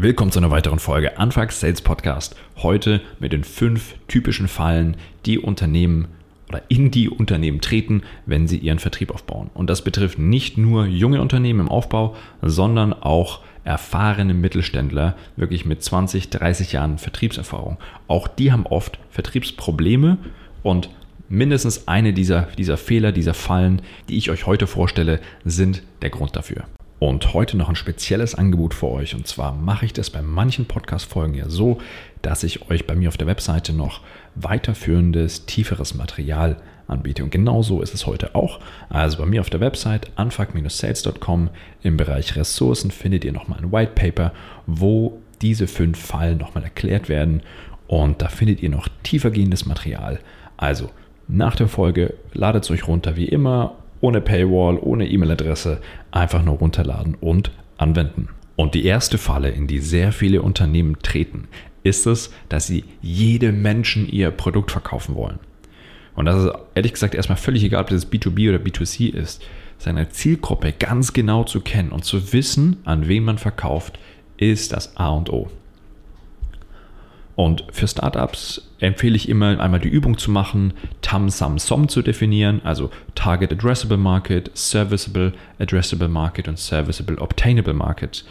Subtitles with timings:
[0.00, 2.36] Willkommen zu einer weiteren Folge Anfang Sales Podcast.
[2.58, 6.06] Heute mit den fünf typischen Fallen, die Unternehmen
[6.48, 9.50] oder in die Unternehmen treten, wenn sie ihren Vertrieb aufbauen.
[9.54, 15.82] Und das betrifft nicht nur junge Unternehmen im Aufbau, sondern auch erfahrene Mittelständler, wirklich mit
[15.82, 17.76] 20, 30 Jahren Vertriebserfahrung.
[18.06, 20.18] Auch die haben oft Vertriebsprobleme
[20.62, 20.90] und
[21.28, 26.36] mindestens eine dieser, dieser Fehler, dieser Fallen, die ich euch heute vorstelle, sind der Grund
[26.36, 26.66] dafür.
[26.98, 29.14] Und heute noch ein spezielles Angebot für euch.
[29.14, 31.78] Und zwar mache ich das bei manchen Podcast-Folgen ja so,
[32.22, 34.00] dass ich euch bei mir auf der Webseite noch
[34.34, 36.56] weiterführendes, tieferes Material
[36.88, 37.22] anbiete.
[37.22, 38.58] Und genau so ist es heute auch.
[38.88, 41.50] Also bei mir auf der Website anfuck-sales.com
[41.82, 44.32] im Bereich Ressourcen findet ihr nochmal ein White Paper,
[44.66, 47.42] wo diese fünf Fallen nochmal erklärt werden.
[47.86, 50.18] Und da findet ihr noch tiefergehendes Material.
[50.56, 50.90] Also
[51.28, 55.80] nach der Folge ladet es euch runter wie immer ohne Paywall, ohne E-Mail-Adresse,
[56.10, 58.28] einfach nur runterladen und anwenden.
[58.56, 61.48] Und die erste Falle, in die sehr viele Unternehmen treten,
[61.84, 65.38] ist es, dass sie jedem Menschen ihr Produkt verkaufen wollen.
[66.14, 69.44] Und das ist ehrlich gesagt erstmal völlig egal, ob das B2B oder B2C ist.
[69.78, 74.00] Seine Zielgruppe ganz genau zu kennen und zu wissen, an wen man verkauft,
[74.36, 75.48] ist das A und O.
[77.38, 80.72] Und für Startups empfehle ich immer einmal die Übung zu machen,
[81.02, 87.74] TAM, SAM, SOM zu definieren, also Target Addressable Market, Serviceable Addressable Market und Serviceable Obtainable
[87.74, 88.24] Market.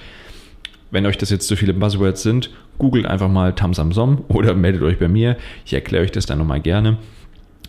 [0.91, 4.53] Wenn euch das jetzt zu viele Buzzwords sind, googelt einfach mal TAM, SAM, SOM oder
[4.55, 5.38] meldet euch bei mir.
[5.66, 6.97] Ich erkläre euch das dann nochmal gerne.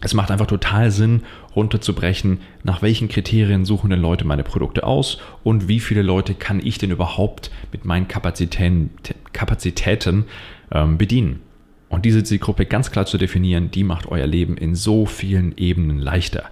[0.00, 1.22] Es macht einfach total Sinn,
[1.56, 6.64] runterzubrechen, nach welchen Kriterien suchen denn Leute meine Produkte aus und wie viele Leute kann
[6.64, 8.90] ich denn überhaupt mit meinen Kapazitäten,
[9.32, 10.24] Kapazitäten
[10.70, 11.40] ähm, bedienen.
[11.88, 15.98] Und diese Zielgruppe ganz klar zu definieren, die macht euer Leben in so vielen Ebenen
[15.98, 16.44] leichter.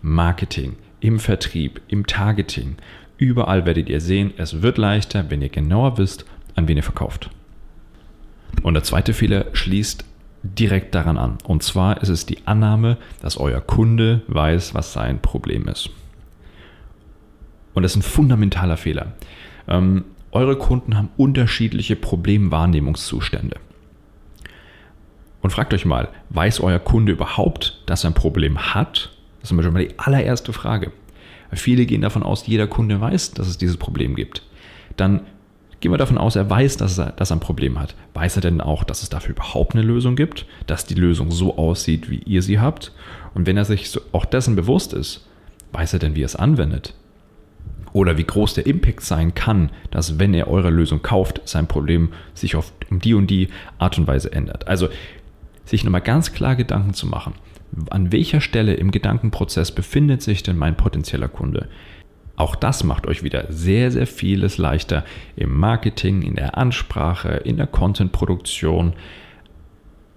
[0.00, 2.76] Marketing, im Vertrieb, im Targeting,
[3.18, 6.24] überall werdet ihr sehen, es wird leichter, wenn ihr genauer wisst,
[6.54, 7.30] an wen ihr verkauft.
[8.62, 10.04] Und der zweite Fehler schließt
[10.44, 11.38] direkt daran an.
[11.44, 15.90] Und zwar ist es die Annahme, dass euer Kunde weiß, was sein Problem ist.
[17.72, 19.14] Und das ist ein fundamentaler Fehler.
[19.66, 23.56] Ähm, eure Kunden haben unterschiedliche Problemwahrnehmungszustände.
[25.40, 29.16] Und fragt euch mal, weiß euer Kunde überhaupt, dass er ein Problem hat?
[29.40, 30.92] Das ist schon mal die allererste Frage.
[31.52, 34.42] Viele gehen davon aus, jeder Kunde weiß, dass es dieses Problem gibt.
[34.96, 35.20] Dann
[35.84, 37.94] gehen wir davon aus, er weiß, dass er, dass er ein Problem hat.
[38.14, 40.46] Weiß er denn auch, dass es dafür überhaupt eine Lösung gibt?
[40.66, 42.92] Dass die Lösung so aussieht, wie ihr sie habt?
[43.34, 45.28] Und wenn er sich so auch dessen bewusst ist,
[45.72, 46.94] weiß er denn, wie er es anwendet?
[47.92, 52.08] oder wie groß der Impact sein kann, dass wenn er eure Lösung kauft, sein Problem
[52.32, 54.66] sich auf die und die Art und Weise ändert.
[54.66, 54.88] Also
[55.64, 57.34] sich nochmal ganz klar Gedanken zu machen,
[57.90, 61.68] an welcher Stelle im Gedankenprozess befindet sich denn mein potenzieller Kunde?
[62.36, 65.04] Auch das macht euch wieder sehr, sehr vieles leichter
[65.36, 68.94] im Marketing, in der Ansprache, in der Contentproduktion,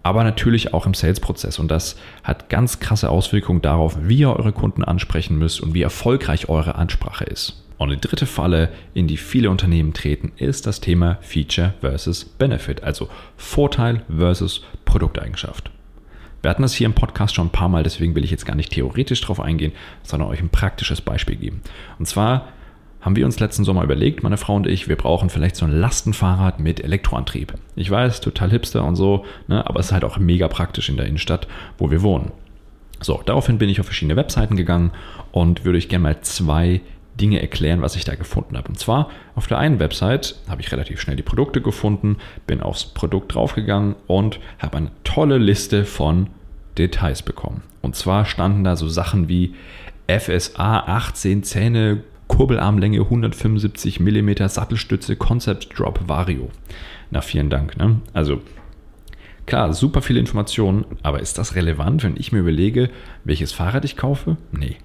[0.01, 1.59] aber natürlich auch im Sales-Prozess.
[1.59, 5.81] Und das hat ganz krasse Auswirkungen darauf, wie ihr eure Kunden ansprechen müsst und wie
[5.81, 7.63] erfolgreich eure Ansprache ist.
[7.78, 12.84] Und die dritte Falle, in die viele Unternehmen treten, ist das Thema Feature versus Benefit,
[12.84, 15.69] also Vorteil versus Produkteigenschaft.
[16.47, 18.56] Wir hatten das hier im Podcast schon ein paar Mal, deswegen will ich jetzt gar
[18.56, 21.59] nicht theoretisch drauf eingehen, sondern euch ein praktisches Beispiel geben.
[22.00, 22.47] Und zwar
[23.02, 25.74] haben wir uns letzten Sommer überlegt, meine Frau und ich, wir brauchen vielleicht so ein
[25.74, 27.53] Lastenfahrrad mit Elektroantrieb.
[27.75, 30.96] Ich weiß, total hipster und so, ne, aber es ist halt auch mega praktisch in
[30.96, 32.31] der Innenstadt, wo wir wohnen.
[33.02, 34.91] So, daraufhin bin ich auf verschiedene Webseiten gegangen
[35.34, 36.79] und würde euch gerne mal zwei
[37.19, 38.69] Dinge erklären, was ich da gefunden habe.
[38.69, 42.85] Und zwar auf der einen Website habe ich relativ schnell die Produkte gefunden, bin aufs
[42.85, 46.29] Produkt draufgegangen und habe eine tolle Liste von
[46.77, 47.63] Details bekommen.
[47.81, 49.53] Und zwar standen da so Sachen wie
[50.07, 56.49] FSA 18 Zähne, Kurbelarmlänge 175 mm, Sattelstütze, Concept Drop Vario.
[57.11, 57.77] Na, vielen Dank.
[57.77, 58.01] Ne?
[58.13, 58.41] Also
[59.47, 62.89] Klar, super viele Informationen, aber ist das relevant, wenn ich mir überlege,
[63.23, 64.35] welches Fahrrad ich kaufe?
[64.51, 64.75] Nee.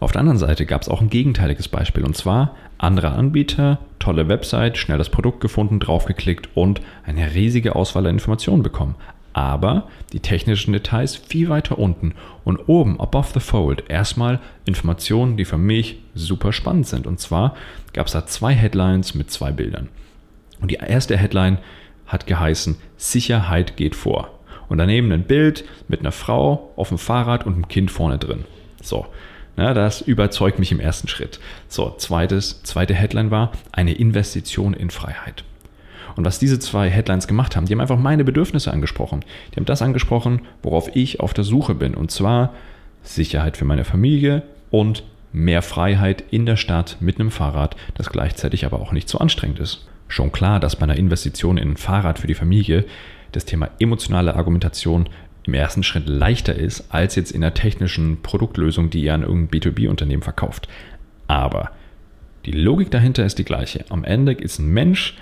[0.00, 4.28] Auf der anderen Seite gab es auch ein gegenteiliges Beispiel und zwar andere Anbieter, tolle
[4.28, 8.94] Website, schnell das Produkt gefunden, draufgeklickt und eine riesige Auswahl an Informationen bekommen.
[9.36, 15.44] Aber die technischen Details viel weiter unten und oben, above the fold, erstmal Informationen, die
[15.44, 17.06] für mich super spannend sind.
[17.06, 17.54] Und zwar
[17.92, 19.90] gab es da zwei Headlines mit zwei Bildern.
[20.62, 21.58] Und die erste Headline
[22.06, 24.30] hat geheißen, Sicherheit geht vor.
[24.70, 28.46] Und daneben ein Bild mit einer Frau auf dem Fahrrad und einem Kind vorne drin.
[28.80, 29.04] So,
[29.58, 31.40] ja, das überzeugt mich im ersten Schritt.
[31.68, 35.44] So, zweites, zweite Headline war eine Investition in Freiheit.
[36.16, 39.24] Und was diese zwei Headlines gemacht haben, die haben einfach meine Bedürfnisse angesprochen.
[39.52, 41.94] Die haben das angesprochen, worauf ich auf der Suche bin.
[41.94, 42.54] Und zwar
[43.02, 48.64] Sicherheit für meine Familie und mehr Freiheit in der Stadt mit einem Fahrrad, das gleichzeitig
[48.64, 49.86] aber auch nicht so anstrengend ist.
[50.08, 52.84] Schon klar, dass bei einer Investition in ein Fahrrad für die Familie
[53.32, 55.08] das Thema emotionale Argumentation
[55.44, 59.60] im ersten Schritt leichter ist, als jetzt in der technischen Produktlösung, die ihr an irgendein
[59.60, 60.68] B2B-Unternehmen verkauft.
[61.28, 61.70] Aber
[62.46, 63.84] die Logik dahinter ist die gleiche.
[63.90, 65.16] Am Ende ist ein Mensch,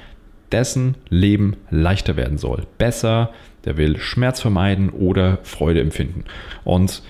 [0.55, 2.65] dessen Leben leichter werden soll.
[2.79, 3.33] Besser,
[3.65, 6.23] der will Schmerz vermeiden oder Freude empfinden.
[6.63, 7.03] Und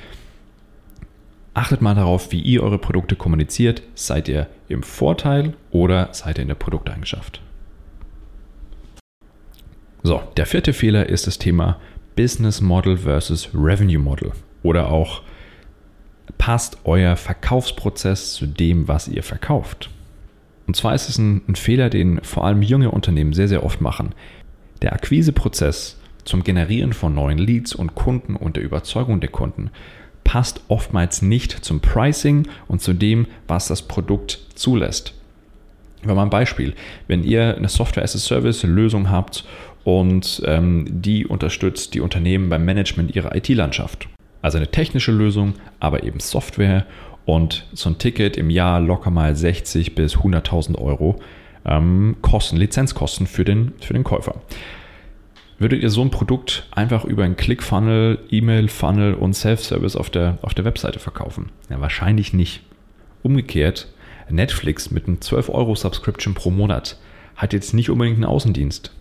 [1.52, 3.82] achtet mal darauf, wie ihr eure Produkte kommuniziert.
[3.94, 7.42] Seid ihr im Vorteil oder seid ihr in der Produkteigenschaft?
[10.02, 11.78] So, der vierte Fehler ist das Thema
[12.16, 14.32] Business Model versus Revenue Model
[14.62, 15.20] oder auch
[16.38, 19.90] passt euer Verkaufsprozess zu dem, was ihr verkauft.
[20.66, 23.80] Und zwar ist es ein, ein, Fehler, den vor allem junge Unternehmen sehr, sehr oft
[23.80, 24.14] machen.
[24.82, 29.70] Der Akquiseprozess zum Generieren von neuen Leads und Kunden und der Überzeugung der Kunden
[30.24, 35.12] passt oftmals nicht zum Pricing und zu dem, was das Produkt zulässt.
[36.02, 36.74] Mal ein Beispiel.
[37.06, 39.44] Wenn ihr eine Software-as-a-Service-Lösung habt
[39.84, 44.08] und ähm, die unterstützt die Unternehmen beim Management ihrer IT-Landschaft.
[44.42, 46.84] Also eine technische Lösung, aber eben Software
[47.26, 51.20] und so ein Ticket im Jahr locker mal 60 bis 100.000 Euro
[51.64, 54.42] ähm, Kosten, Lizenzkosten für den, für den Käufer.
[55.58, 60.52] Würdet ihr so ein Produkt einfach über einen Click-Funnel, E-Mail-Funnel und Self-Service auf der, auf
[60.52, 61.50] der Webseite verkaufen?
[61.70, 62.62] Ja, wahrscheinlich nicht.
[63.22, 63.88] Umgekehrt,
[64.28, 66.98] Netflix mit einem 12-Euro-Subscription pro Monat
[67.36, 68.92] hat jetzt nicht unbedingt einen Außendienst.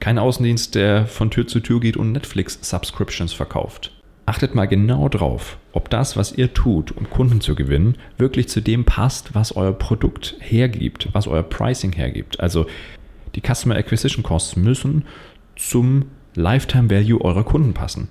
[0.00, 3.93] Kein Außendienst, der von Tür zu Tür geht und Netflix-Subscriptions verkauft.
[4.26, 8.62] Achtet mal genau drauf, ob das, was ihr tut, um Kunden zu gewinnen, wirklich zu
[8.62, 12.40] dem passt, was euer Produkt hergibt, was euer Pricing hergibt.
[12.40, 12.66] Also
[13.34, 15.04] die Customer Acquisition Costs müssen
[15.56, 18.08] zum Lifetime Value eurer Kunden passen.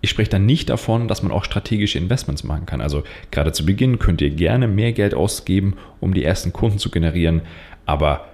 [0.00, 2.80] Ich spreche dann nicht davon, dass man auch strategische Investments machen kann.
[2.80, 6.90] Also gerade zu Beginn könnt ihr gerne mehr Geld ausgeben, um die ersten Kunden zu
[6.90, 7.42] generieren,
[7.86, 8.26] aber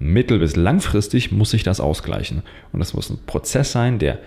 [0.00, 2.42] mittel- bis langfristig muss sich das ausgleichen.
[2.72, 4.18] Und das muss ein Prozess sein, der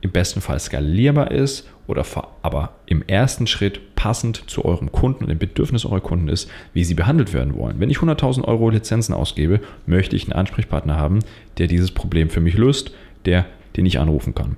[0.00, 2.04] im besten Fall skalierbar ist oder
[2.42, 6.84] aber im ersten Schritt passend zu eurem Kunden und dem Bedürfnis eurer Kunden ist, wie
[6.84, 7.80] sie behandelt werden wollen.
[7.80, 11.20] Wenn ich 100.000 Euro Lizenzen ausgebe, möchte ich einen Ansprechpartner haben,
[11.58, 12.92] der dieses Problem für mich löst,
[13.24, 13.46] der,
[13.76, 14.56] den ich anrufen kann.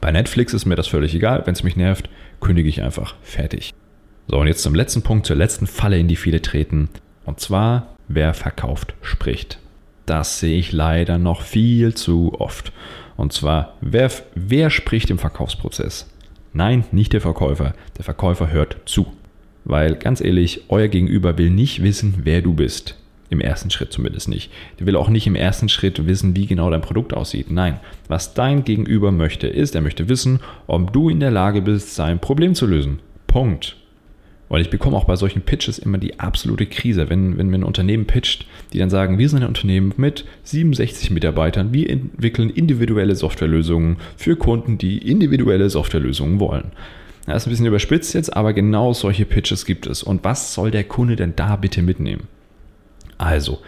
[0.00, 1.42] Bei Netflix ist mir das völlig egal.
[1.46, 2.08] Wenn es mich nervt,
[2.40, 3.14] kündige ich einfach.
[3.22, 3.72] Fertig.
[4.28, 6.90] So, und jetzt zum letzten Punkt, zur letzten Falle, in die viele treten.
[7.24, 9.58] Und zwar, wer verkauft, spricht.
[10.08, 12.72] Das sehe ich leider noch viel zu oft.
[13.18, 16.10] Und zwar, wer, wer spricht im Verkaufsprozess?
[16.54, 17.74] Nein, nicht der Verkäufer.
[17.98, 19.12] Der Verkäufer hört zu.
[19.64, 22.96] Weil ganz ehrlich, euer Gegenüber will nicht wissen, wer du bist.
[23.28, 24.50] Im ersten Schritt zumindest nicht.
[24.80, 27.50] Der will auch nicht im ersten Schritt wissen, wie genau dein Produkt aussieht.
[27.50, 31.94] Nein, was dein Gegenüber möchte, ist, er möchte wissen, ob du in der Lage bist,
[31.94, 33.00] sein Problem zu lösen.
[33.26, 33.76] Punkt.
[34.48, 37.64] Weil ich bekomme auch bei solchen Pitches immer die absolute Krise, wenn, wenn mir ein
[37.64, 43.14] Unternehmen pitcht, die dann sagen, wir sind ein Unternehmen mit 67 Mitarbeitern, wir entwickeln individuelle
[43.14, 46.72] Softwarelösungen für Kunden, die individuelle Softwarelösungen wollen.
[47.26, 50.02] Das ist ein bisschen überspitzt jetzt, aber genau solche Pitches gibt es.
[50.02, 52.26] Und was soll der Kunde denn da bitte mitnehmen?
[53.18, 53.58] Also,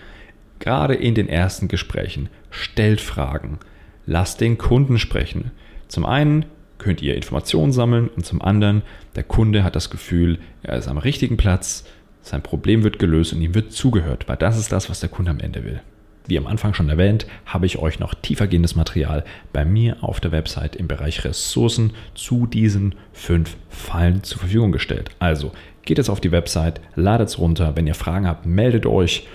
[0.60, 3.58] gerade in den ersten Gesprächen, stellt Fragen,
[4.06, 5.50] lasst den Kunden sprechen.
[5.88, 6.46] Zum einen
[6.80, 8.82] könnt ihr Informationen sammeln und zum anderen,
[9.14, 11.84] der Kunde hat das Gefühl, er ist am richtigen Platz,
[12.22, 15.30] sein Problem wird gelöst und ihm wird zugehört, weil das ist das, was der Kunde
[15.30, 15.80] am Ende will.
[16.26, 20.32] Wie am Anfang schon erwähnt, habe ich euch noch tiefergehendes Material bei mir auf der
[20.32, 25.10] Website im Bereich Ressourcen zu diesen fünf Fallen zur Verfügung gestellt.
[25.18, 27.74] Also geht jetzt auf die Website, ladet es runter.
[27.74, 29.26] Wenn ihr Fragen habt, meldet euch.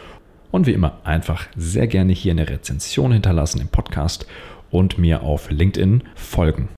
[0.52, 4.25] Und wie immer einfach sehr gerne hier eine Rezension hinterlassen im Podcast
[4.70, 6.70] und mir auf LinkedIn folgen.